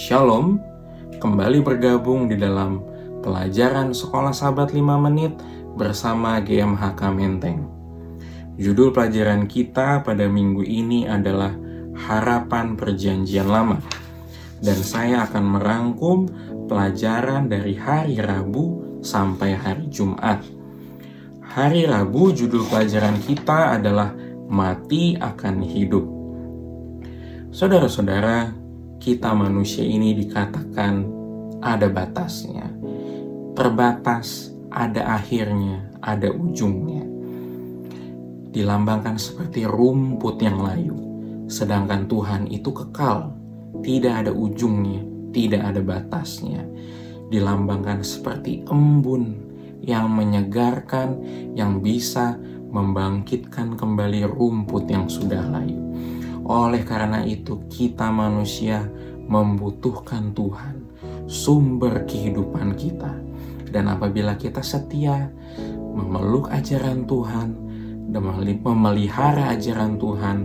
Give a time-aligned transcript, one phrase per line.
[0.00, 0.56] Shalom,
[1.20, 2.80] kembali bergabung di dalam
[3.20, 5.36] pelajaran Sekolah Sahabat 5 Menit
[5.76, 7.68] bersama GMHK Menteng.
[8.56, 11.52] Judul pelajaran kita pada minggu ini adalah
[11.92, 13.76] Harapan Perjanjian Lama.
[14.64, 16.32] Dan saya akan merangkum
[16.64, 20.40] pelajaran dari hari Rabu sampai hari Jumat.
[21.44, 24.16] Hari Rabu judul pelajaran kita adalah
[24.48, 26.08] Mati akan hidup.
[27.52, 28.59] Saudara-saudara,
[29.00, 31.08] kita manusia ini dikatakan
[31.64, 32.68] ada batasnya.
[33.56, 37.08] Terbatas, ada akhirnya, ada ujungnya.
[38.52, 40.96] Dilambangkan seperti rumput yang layu,
[41.48, 43.32] sedangkan Tuhan itu kekal,
[43.80, 45.00] tidak ada ujungnya,
[45.32, 46.60] tidak ada batasnya.
[47.32, 49.48] Dilambangkan seperti embun
[49.80, 51.24] yang menyegarkan,
[51.56, 52.36] yang bisa
[52.68, 55.80] membangkitkan kembali rumput yang sudah layu
[56.50, 58.90] oleh karena itu, kita manusia
[59.30, 60.82] membutuhkan Tuhan,
[61.30, 63.14] sumber kehidupan kita.
[63.70, 65.30] Dan apabila kita setia
[65.94, 67.48] memeluk ajaran Tuhan
[68.10, 68.22] dan
[68.66, 70.38] memelihara ajaran Tuhan,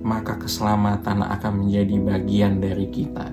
[0.00, 3.28] maka keselamatan akan menjadi bagian dari kita.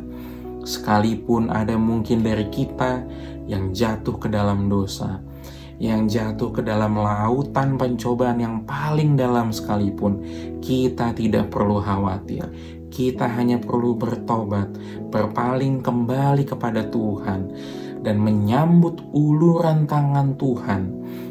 [0.67, 3.07] Sekalipun ada mungkin dari kita
[3.47, 5.23] yang jatuh ke dalam dosa,
[5.77, 10.21] yang jatuh ke dalam lautan pencobaan yang paling dalam sekalipun,
[10.57, 12.49] kita tidak perlu khawatir.
[12.89, 14.73] Kita hanya perlu bertobat,
[15.13, 17.53] berpaling kembali kepada Tuhan,
[18.01, 20.81] dan menyambut uluran tangan Tuhan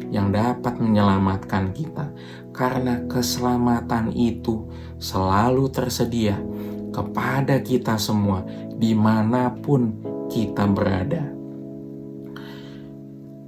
[0.07, 2.07] yang dapat menyelamatkan kita,
[2.55, 4.63] karena keselamatan itu
[4.95, 6.39] selalu tersedia
[6.95, 8.47] kepada kita semua,
[8.79, 9.91] di mana pun
[10.31, 11.36] kita berada.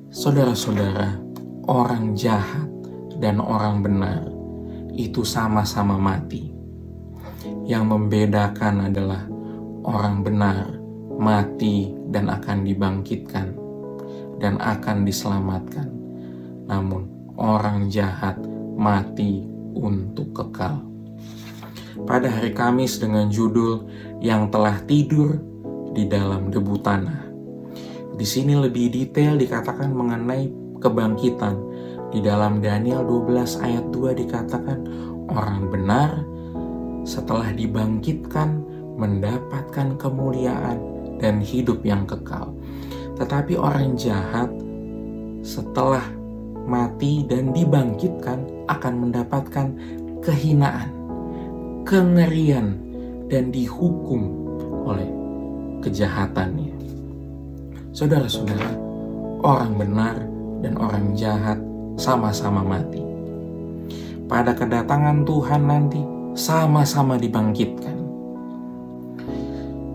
[0.09, 1.21] Saudara-saudara,
[1.69, 2.65] orang jahat
[3.21, 4.25] dan orang benar
[4.97, 6.49] itu sama-sama mati.
[7.69, 9.29] Yang membedakan adalah
[9.85, 10.81] orang benar
[11.13, 13.53] mati dan akan dibangkitkan
[14.41, 15.93] dan akan diselamatkan.
[16.65, 17.05] Namun
[17.37, 18.41] orang jahat
[18.81, 19.45] mati
[19.77, 20.89] untuk kekal.
[22.09, 23.85] Pada hari Kamis dengan judul
[24.25, 25.37] yang telah tidur
[25.93, 27.28] di dalam debu tanah
[28.19, 30.51] di sini lebih detail dikatakan mengenai
[30.83, 31.55] kebangkitan.
[32.11, 34.79] Di dalam Daniel 12 ayat 2 dikatakan
[35.31, 36.11] orang benar
[37.07, 38.59] setelah dibangkitkan
[38.99, 40.83] mendapatkan kemuliaan
[41.23, 42.51] dan hidup yang kekal.
[43.15, 44.51] Tetapi orang jahat
[45.39, 46.03] setelah
[46.67, 49.67] mati dan dibangkitkan akan mendapatkan
[50.19, 50.91] kehinaan,
[51.87, 52.75] kengerian,
[53.31, 54.27] dan dihukum
[54.83, 55.07] oleh
[55.79, 56.78] kejahatannya.
[57.99, 58.79] Saudara-saudara,
[59.43, 60.15] orang benar
[60.63, 61.59] dan orang jahat
[61.99, 63.03] sama-sama mati.
[64.23, 65.99] Pada kedatangan Tuhan nanti,
[66.31, 67.99] sama-sama dibangkitkan.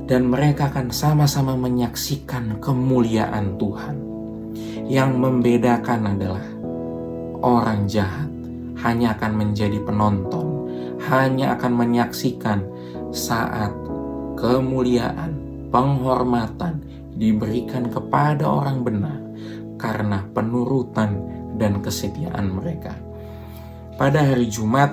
[0.05, 3.97] Dan mereka akan sama-sama menyaksikan kemuliaan Tuhan.
[4.85, 6.45] Yang membedakan adalah
[7.41, 8.29] orang jahat
[8.85, 10.69] hanya akan menjadi penonton,
[11.09, 12.69] hanya akan menyaksikan
[13.17, 13.73] saat
[14.37, 15.33] kemuliaan,
[15.73, 19.19] penghormatan, diberikan kepada orang benar
[19.79, 21.23] karena penurutan
[21.55, 22.95] dan kesetiaan mereka.
[23.95, 24.91] Pada hari Jumat,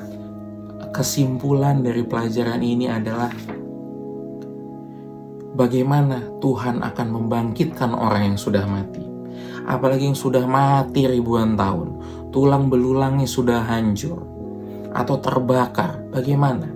[0.94, 3.34] kesimpulan dari pelajaran ini adalah
[5.58, 9.02] bagaimana Tuhan akan membangkitkan orang yang sudah mati.
[9.66, 11.90] Apalagi yang sudah mati ribuan tahun,
[12.30, 14.22] tulang belulangnya sudah hancur
[14.94, 16.02] atau terbakar.
[16.12, 16.68] Bagaimana?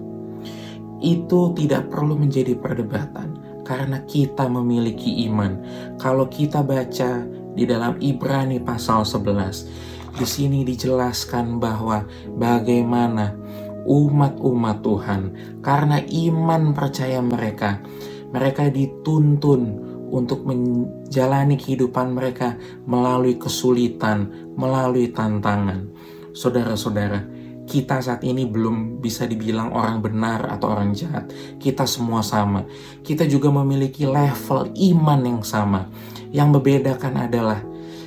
[1.03, 3.34] Itu tidak perlu menjadi perdebatan
[3.65, 5.59] karena kita memiliki iman.
[5.97, 7.25] Kalau kita baca
[7.57, 12.07] di dalam Ibrani pasal 11, di sini dijelaskan bahwa
[12.39, 13.35] bagaimana
[13.83, 15.21] umat-umat Tuhan
[15.59, 17.83] karena iman percaya mereka,
[18.31, 25.89] mereka dituntun untuk menjalani kehidupan mereka melalui kesulitan, melalui tantangan.
[26.31, 27.34] Saudara-saudara,
[27.65, 31.33] kita saat ini belum bisa dibilang orang benar atau orang jahat.
[31.57, 32.63] Kita semua sama.
[33.01, 35.89] Kita juga memiliki level iman yang sama.
[36.29, 37.59] Yang membedakan adalah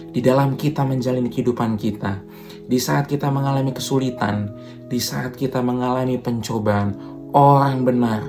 [0.09, 2.23] di dalam kita menjalani kehidupan kita,
[2.65, 4.51] di saat kita mengalami kesulitan,
[4.87, 6.97] di saat kita mengalami pencobaan,
[7.35, 8.23] orang benar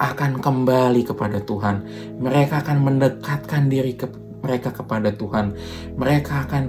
[0.00, 1.84] akan kembali kepada Tuhan.
[2.18, 4.08] Mereka akan mendekatkan diri ke
[4.40, 5.52] mereka kepada Tuhan.
[6.00, 6.64] Mereka akan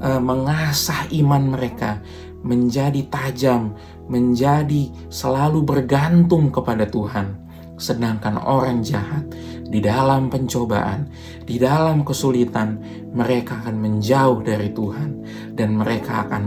[0.00, 2.02] uh, mengasah iman mereka
[2.44, 3.72] menjadi tajam,
[4.06, 7.40] menjadi selalu bergantung kepada Tuhan.
[7.74, 9.26] Sedangkan orang jahat
[9.66, 11.10] di dalam pencobaan,
[11.42, 12.78] di dalam kesulitan,
[13.10, 15.10] mereka akan menjauh dari Tuhan
[15.58, 16.42] dan mereka akan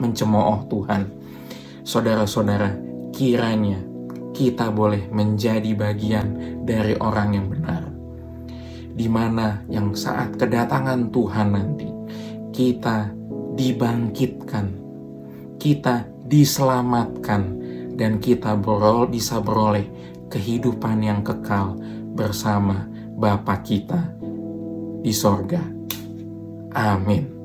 [0.00, 1.02] mencemooh Tuhan.
[1.86, 2.74] Saudara-saudara,
[3.14, 3.78] kiranya
[4.34, 7.82] kita boleh menjadi bagian dari orang yang benar.
[8.96, 11.95] di mana yang saat kedatangan Tuhan nanti
[12.56, 13.12] kita
[13.52, 14.72] dibangkitkan,
[15.60, 17.52] kita diselamatkan,
[17.96, 19.84] dan kita berol, bisa beroleh
[20.32, 21.76] kehidupan yang kekal
[22.16, 24.16] bersama Bapa kita
[25.04, 25.60] di sorga.
[26.72, 27.35] Amin.